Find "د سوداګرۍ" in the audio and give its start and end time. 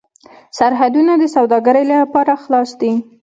1.17-1.83